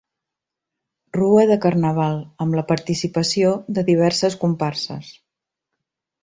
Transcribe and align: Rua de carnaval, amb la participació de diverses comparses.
Rua 1.17 1.43
de 1.51 1.57
carnaval, 1.65 2.17
amb 2.45 2.57
la 2.61 2.63
participació 2.71 3.53
de 3.79 3.85
diverses 3.91 4.39
comparses. 4.45 5.13